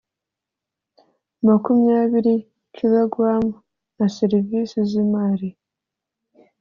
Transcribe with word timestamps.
Makumyabiri 1.45 2.35
kg 2.75 3.13
na 3.97 4.05
serivisi 4.17 4.77
z 4.89 4.91
imari 5.03 5.49